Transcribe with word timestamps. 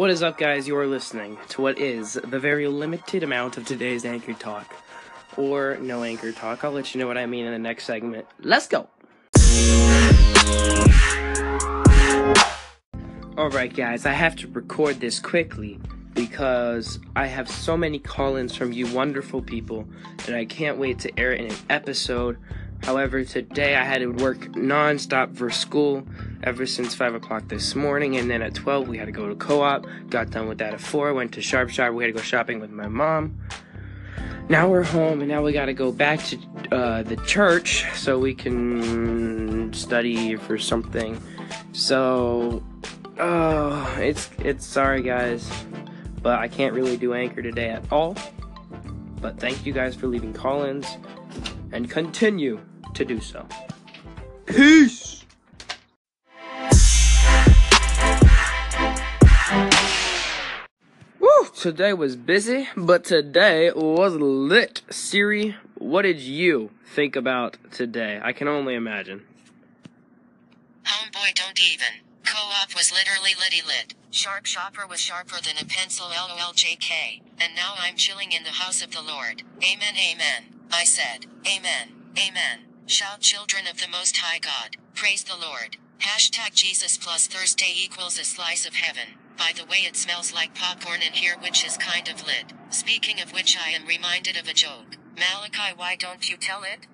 What 0.00 0.08
is 0.08 0.22
up, 0.22 0.38
guys? 0.38 0.66
You're 0.66 0.86
listening 0.86 1.36
to 1.50 1.60
what 1.60 1.78
is 1.78 2.14
the 2.14 2.38
very 2.38 2.66
limited 2.66 3.22
amount 3.22 3.58
of 3.58 3.66
today's 3.66 4.06
Anchor 4.06 4.32
Talk. 4.32 4.74
Or 5.36 5.76
no 5.78 6.04
Anchor 6.04 6.32
Talk. 6.32 6.64
I'll 6.64 6.70
let 6.70 6.94
you 6.94 7.00
know 7.00 7.06
what 7.06 7.18
I 7.18 7.26
mean 7.26 7.44
in 7.44 7.52
the 7.52 7.58
next 7.58 7.84
segment. 7.84 8.24
Let's 8.40 8.66
go! 8.66 8.88
Alright, 13.36 13.76
guys, 13.76 14.06
I 14.06 14.12
have 14.12 14.36
to 14.36 14.48
record 14.48 15.00
this 15.00 15.20
quickly 15.20 15.78
because 16.14 16.98
I 17.14 17.26
have 17.26 17.50
so 17.50 17.76
many 17.76 17.98
call 17.98 18.36
ins 18.36 18.56
from 18.56 18.72
you 18.72 18.86
wonderful 18.94 19.42
people 19.42 19.86
that 20.24 20.34
I 20.34 20.46
can't 20.46 20.78
wait 20.78 20.98
to 21.00 21.20
air 21.20 21.34
it 21.34 21.42
in 21.42 21.50
an 21.50 21.58
episode. 21.68 22.38
However, 22.82 23.22
today 23.22 23.76
I 23.76 23.84
had 23.84 23.98
to 23.98 24.06
work 24.06 24.56
non 24.56 24.98
stop 24.98 25.36
for 25.36 25.50
school 25.50 26.06
ever 26.42 26.66
since 26.66 26.94
5 26.94 27.14
o'clock 27.14 27.48
this 27.48 27.74
morning, 27.74 28.16
and 28.16 28.30
then 28.30 28.42
at 28.42 28.54
12 28.54 28.88
we 28.88 28.98
had 28.98 29.06
to 29.06 29.12
go 29.12 29.28
to 29.28 29.34
co 29.34 29.62
op. 29.62 29.86
Got 30.08 30.30
done 30.30 30.48
with 30.48 30.58
that 30.58 30.74
at 30.74 30.80
4, 30.80 31.14
went 31.14 31.32
to 31.32 31.42
Sharp 31.42 31.70
Shop, 31.70 31.92
we 31.92 32.04
had 32.04 32.08
to 32.08 32.18
go 32.18 32.22
shopping 32.22 32.60
with 32.60 32.70
my 32.70 32.88
mom. 32.88 33.38
Now 34.48 34.68
we're 34.68 34.82
home, 34.82 35.20
and 35.20 35.28
now 35.28 35.42
we 35.42 35.52
gotta 35.52 35.72
go 35.72 35.92
back 35.92 36.24
to 36.24 36.38
uh, 36.72 37.02
the 37.04 37.16
church 37.18 37.86
so 37.94 38.18
we 38.18 38.34
can 38.34 39.72
study 39.72 40.34
for 40.34 40.58
something. 40.58 41.22
So, 41.72 42.60
oh, 43.18 43.96
it's 44.00 44.28
it's 44.40 44.66
sorry 44.66 45.02
guys, 45.02 45.48
but 46.20 46.40
I 46.40 46.48
can't 46.48 46.74
really 46.74 46.96
do 46.96 47.14
anchor 47.14 47.42
today 47.42 47.70
at 47.70 47.84
all. 47.92 48.16
But 49.20 49.38
thank 49.38 49.64
you 49.64 49.72
guys 49.72 49.94
for 49.94 50.08
leaving 50.08 50.32
call-ins, 50.32 50.96
and 51.70 51.88
continue 51.88 52.60
to 52.94 53.04
do 53.04 53.20
so. 53.20 53.46
Peace. 54.46 54.99
Today 61.60 61.92
was 61.92 62.16
busy, 62.16 62.70
but 62.74 63.04
today 63.04 63.70
was 63.70 64.14
lit. 64.14 64.80
Siri, 64.88 65.56
what 65.74 66.02
did 66.08 66.18
you 66.18 66.70
think 66.86 67.16
about 67.16 67.58
today? 67.70 68.18
I 68.22 68.32
can 68.32 68.48
only 68.48 68.74
imagine. 68.74 69.26
Homeboy, 70.86 71.34
don't 71.34 71.60
even. 71.60 72.00
Co-op 72.24 72.74
was 72.74 72.90
literally 72.90 73.32
litty 73.38 73.60
lit. 73.60 73.92
Sharp 74.10 74.46
shopper 74.46 74.86
was 74.86 75.00
sharper 75.00 75.36
than 75.42 75.58
a 75.60 75.66
pencil 75.66 76.06
LOLJK. 76.06 77.20
And 77.38 77.54
now 77.54 77.74
I'm 77.78 77.96
chilling 77.96 78.32
in 78.32 78.44
the 78.44 78.56
house 78.62 78.82
of 78.82 78.92
the 78.92 79.02
Lord. 79.02 79.42
Amen, 79.62 79.96
amen. 79.98 80.44
I 80.72 80.84
said, 80.84 81.26
Amen, 81.46 81.88
amen. 82.16 82.60
Shout 82.86 83.20
children 83.20 83.64
of 83.70 83.78
the 83.78 83.88
Most 83.88 84.16
High 84.16 84.38
God. 84.38 84.78
Praise 84.94 85.24
the 85.24 85.36
Lord. 85.36 85.76
Hashtag 85.98 86.54
Jesus 86.54 86.96
plus 86.96 87.26
Thursday 87.26 87.74
equals 87.76 88.18
a 88.18 88.24
slice 88.24 88.64
of 88.64 88.76
heaven. 88.76 89.18
By 89.40 89.52
the 89.56 89.64
way, 89.64 89.78
it 89.78 89.96
smells 89.96 90.34
like 90.34 90.54
popcorn 90.54 91.00
in 91.00 91.14
here, 91.14 91.34
which 91.40 91.64
is 91.64 91.78
kind 91.78 92.06
of 92.10 92.26
lit. 92.26 92.52
Speaking 92.68 93.22
of 93.22 93.32
which, 93.32 93.56
I 93.56 93.70
am 93.70 93.86
reminded 93.86 94.36
of 94.36 94.46
a 94.46 94.52
joke. 94.52 94.98
Malachi, 95.16 95.72
why 95.74 95.96
don't 95.96 96.28
you 96.28 96.36
tell 96.36 96.62
it? 96.62 96.86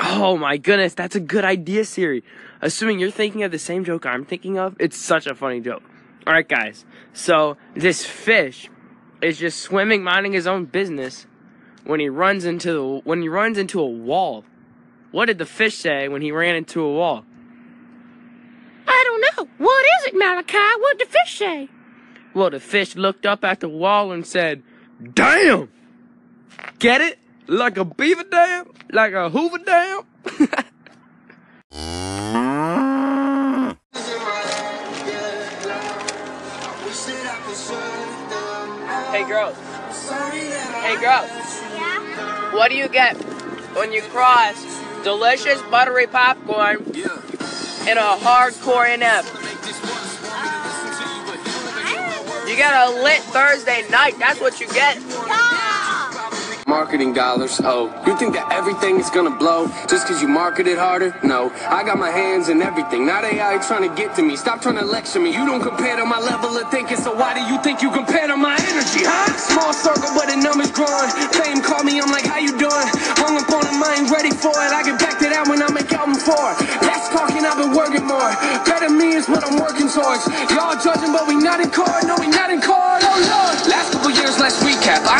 Oh 0.00 0.36
my 0.36 0.56
goodness, 0.56 0.94
that's 0.94 1.14
a 1.14 1.20
good 1.20 1.44
idea, 1.44 1.84
Siri. 1.84 2.24
Assuming 2.60 2.98
you're 2.98 3.12
thinking 3.12 3.44
of 3.44 3.52
the 3.52 3.58
same 3.58 3.84
joke 3.84 4.04
I'm 4.04 4.24
thinking 4.24 4.58
of, 4.58 4.74
it's 4.80 4.96
such 4.96 5.28
a 5.28 5.34
funny 5.36 5.60
joke. 5.60 5.84
Alright, 6.26 6.48
guys. 6.48 6.84
So, 7.12 7.56
this 7.76 8.04
fish 8.04 8.68
is 9.22 9.38
just 9.38 9.60
swimming, 9.60 10.02
minding 10.02 10.32
his 10.32 10.48
own 10.48 10.64
business 10.64 11.26
when 11.84 12.00
he 12.00 12.08
runs 12.08 12.44
into 12.44 12.72
the, 12.72 13.00
when 13.04 13.22
he 13.22 13.28
runs 13.28 13.58
into 13.58 13.80
a 13.80 13.86
wall. 13.86 14.44
What 15.12 15.26
did 15.26 15.38
the 15.38 15.46
fish 15.46 15.76
say 15.76 16.08
when 16.08 16.20
he 16.20 16.32
ran 16.32 16.56
into 16.56 16.82
a 16.82 16.92
wall? 16.92 17.24
I 18.88 19.04
don't 19.06 19.20
know. 19.20 19.52
What 19.64 19.84
is 20.00 20.08
it, 20.08 20.14
Malachi? 20.16 20.58
What 20.80 20.98
did 20.98 21.06
the 21.06 21.12
fish 21.12 21.38
say? 21.38 21.68
Well, 22.34 22.50
the 22.50 22.60
fish 22.60 22.96
looked 22.96 23.26
up 23.26 23.44
at 23.44 23.60
the 23.60 23.68
wall 23.68 24.10
and 24.12 24.26
said, 24.26 24.62
Damn! 25.14 25.68
Get 26.78 27.00
it? 27.00 27.18
Like 27.46 27.76
a 27.76 27.84
beaver 27.84 28.24
dam? 28.24 28.72
Like 28.90 29.12
a 29.12 29.28
hoover 29.28 29.58
dam? 29.58 30.02
hey, 39.10 39.28
girls. 39.28 39.56
Hey, 40.80 40.96
girls. 41.00 41.30
Yeah? 41.30 42.54
What 42.54 42.70
do 42.70 42.76
you 42.76 42.88
get 42.88 43.16
when 43.76 43.92
you 43.92 44.00
cross 44.02 44.64
delicious 45.04 45.60
buttery 45.62 46.06
popcorn 46.06 46.76
and 47.86 47.98
a 47.98 48.16
hardcore 48.16 48.86
NF? 48.88 49.41
You 52.52 52.58
got 52.58 52.92
a 52.92 53.02
lit 53.02 53.24
Thursday 53.32 53.88
night. 53.88 54.18
That's 54.18 54.38
what 54.38 54.60
you 54.60 54.68
get. 54.76 55.00
Marketing 56.68 57.14
dollars. 57.14 57.58
Oh, 57.64 57.88
you 58.04 58.12
think 58.20 58.34
that 58.36 58.52
everything 58.52 59.00
is 59.00 59.08
gonna 59.08 59.32
blow 59.32 59.72
just 59.88 60.06
cause 60.06 60.20
you 60.20 60.28
market 60.28 60.68
it 60.68 60.76
harder? 60.76 61.16
No, 61.24 61.48
I 61.68 61.80
got 61.82 61.96
my 61.96 62.10
hands 62.10 62.50
in 62.50 62.60
everything. 62.60 63.06
Not 63.06 63.24
AI 63.24 63.56
trying 63.64 63.88
to 63.88 63.92
get 63.96 64.14
to 64.16 64.22
me. 64.22 64.36
Stop 64.36 64.60
trying 64.60 64.76
to 64.76 64.84
lecture 64.84 65.20
me. 65.20 65.32
You 65.32 65.48
don't 65.48 65.64
compare 65.64 65.96
to 65.96 66.04
my 66.04 66.20
level 66.20 66.52
of 66.52 66.70
thinking, 66.70 66.96
so 66.98 67.16
why 67.16 67.32
do 67.32 67.40
you 67.48 67.56
think 67.64 67.80
you 67.80 67.90
compare 67.90 68.28
to 68.28 68.36
my 68.36 68.56
energy, 68.68 69.04
huh? 69.04 69.32
Small 69.36 69.72
circle, 69.72 70.12
but 70.12 70.28
the 70.28 70.36
numbers 70.36 70.72
growing. 70.72 71.08
Fame 71.32 71.60
call 71.64 71.84
me, 71.84 72.00
I'm 72.00 72.12
like, 72.12 72.24
how 72.24 72.40
you 72.40 72.52
doing? 72.56 72.88
Hung 73.20 73.36
up 73.36 73.48
on 73.48 73.64
him, 73.64 73.80
I 73.80 73.96
ain't 74.00 74.10
ready 74.12 74.32
for 74.32 74.52
it. 74.52 74.72
I 74.72 74.80
get 74.84 75.00
back 75.00 75.20
to 75.20 75.28
that 75.28 75.48
when 75.48 75.60
I 75.60 75.68
make 75.72 75.92
album 75.92 76.16
four. 76.16 76.56
That's 76.84 77.08
talking, 77.12 77.44
I've 77.44 77.60
been 77.60 77.76
working 77.76 78.04
more. 78.04 78.32
Better 78.64 78.88
me 78.88 79.12
is 79.12 79.28
what 79.28 79.44
I'm 79.44 79.60
working 79.60 79.92
towards. 79.92 80.24
Y'all 80.52 80.76
judging, 80.80 81.12
but 81.12 81.28
we 81.28 81.36
not 81.36 81.60
in 81.60 81.68
court. 81.68 81.91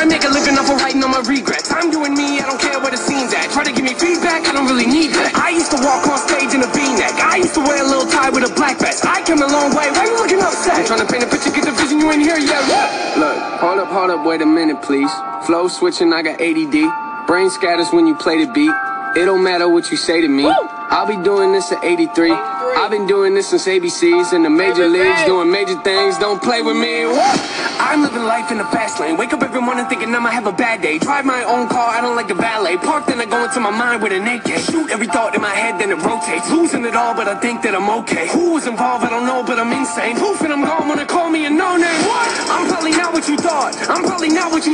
I 0.02 0.04
make 0.04 0.26
a 0.26 0.34
living 0.34 0.58
off 0.58 0.66
of 0.66 0.82
writing 0.82 0.98
on 1.06 1.14
my 1.14 1.22
regrets. 1.22 1.70
I'm 1.70 1.86
doing 1.86 2.18
me, 2.18 2.42
I 2.42 2.50
don't 2.50 2.58
care 2.58 2.74
where 2.82 2.90
the 2.90 2.98
scene's 2.98 3.30
at. 3.38 3.54
Try 3.54 3.62
to 3.62 3.70
give 3.70 3.86
me 3.86 3.94
feedback, 3.94 4.42
I 4.42 4.50
don't 4.50 4.66
really 4.66 4.90
need 4.90 5.14
that. 5.14 5.30
I 5.38 5.54
used 5.54 5.70
to 5.70 5.78
walk 5.78 6.02
on 6.10 6.18
stage 6.18 6.50
in 6.50 6.58
a 6.58 6.66
V-neck. 6.74 7.22
I 7.22 7.38
used 7.38 7.54
to 7.54 7.62
wear 7.62 7.78
a 7.78 7.86
little 7.86 8.10
tie 8.10 8.26
with 8.26 8.42
a 8.42 8.50
black 8.58 8.82
vest. 8.82 9.06
I 9.06 9.22
came 9.22 9.38
a 9.38 9.46
long 9.46 9.70
way. 9.78 9.94
Why 9.94 10.10
you 10.10 10.18
looking 10.18 10.42
upset? 10.42 10.82
I'm 10.82 10.86
trying 10.90 11.06
to 11.06 11.10
paint 11.10 11.22
a 11.22 11.30
picture, 11.30 11.54
get 11.54 11.70
the 11.70 11.74
vision. 11.78 12.02
You 12.02 12.10
ain't 12.10 12.18
here 12.18 12.34
yet. 12.34 12.66
Look, 13.14 13.38
hold 13.62 13.78
up, 13.78 13.94
hold 13.94 14.10
up, 14.10 14.26
wait 14.26 14.42
a 14.42 14.46
minute, 14.46 14.82
please. 14.82 15.14
Flow 15.46 15.70
switching, 15.70 16.10
I 16.10 16.26
got 16.26 16.42
ADD. 16.42 16.82
Brain 17.30 17.46
scatters 17.54 17.94
when 17.94 18.10
you 18.10 18.18
play 18.18 18.42
the 18.42 18.50
beat. 18.50 18.74
It 19.14 19.22
don't 19.22 19.46
matter 19.46 19.70
what 19.70 19.94
you 19.94 19.96
say 19.96 20.18
to 20.18 20.26
me. 20.26 20.50
I'll 20.50 21.06
be 21.06 21.14
doing 21.22 21.54
this 21.54 21.70
at 21.70 21.78
83. 21.78 22.34
I've 22.76 22.90
been 22.90 23.06
doing 23.06 23.34
this 23.34 23.48
since 23.50 23.66
ABCs 23.66 24.32
in 24.32 24.42
the 24.42 24.50
major 24.50 24.88
leagues, 24.88 25.24
doing 25.24 25.50
major 25.50 25.80
things. 25.82 26.18
Don't 26.18 26.40
play 26.42 26.62
with 26.62 26.76
me. 26.76 27.04
I'm 27.82 28.00
living 28.02 28.22
life 28.22 28.52
in 28.52 28.58
the 28.58 28.64
fast 28.70 29.00
lane. 29.00 29.16
Wake 29.16 29.32
up 29.32 29.42
every 29.42 29.60
morning 29.60 29.86
thinking 29.86 30.14
I'ma 30.14 30.30
have 30.30 30.46
a 30.46 30.52
bad 30.52 30.80
day. 30.80 30.98
Drive 30.98 31.24
my 31.24 31.42
own 31.42 31.68
car, 31.68 31.90
I 31.90 32.00
don't 32.00 32.14
like 32.14 32.28
the 32.28 32.38
valet. 32.38 32.76
Park, 32.76 33.06
then 33.06 33.20
I 33.20 33.26
go 33.26 33.42
into 33.42 33.58
my 33.58 33.74
mind 33.74 34.02
with 34.02 34.12
an 34.12 34.22
AK. 34.22 34.62
Shoot 34.62 34.90
every 34.94 35.08
thought 35.08 35.34
in 35.34 35.42
my 35.42 35.50
head, 35.50 35.80
then 35.80 35.90
it 35.90 35.98
rotates. 36.06 36.48
Losing 36.50 36.84
it 36.84 36.94
all, 36.94 37.14
but 37.14 37.26
I 37.26 37.34
think 37.40 37.62
that 37.62 37.74
I'm 37.74 37.90
okay. 38.06 38.28
Who 38.28 38.54
was 38.54 38.68
involved? 38.68 39.04
I 39.04 39.10
don't 39.10 39.26
know, 39.26 39.42
but 39.42 39.58
I'm 39.58 39.72
insane. 39.74 40.14
Poof, 40.14 40.40
and 40.42 40.52
I'm 40.52 40.62
gone 40.62 40.86
when 40.86 40.98
they 40.98 41.06
call 41.06 41.28
me 41.28 41.44
a 41.46 41.50
no 41.50 41.74
name. 41.74 42.02
What? 42.06 42.30
I'm 42.54 42.70
probably 42.70 42.92
not 42.92 43.12
what 43.12 43.26
you 43.26 43.36
thought. 43.36 43.74
I'm 43.90 44.06
probably 44.06 44.30
not 44.30 44.52
what 44.54 44.62
you 44.64 44.70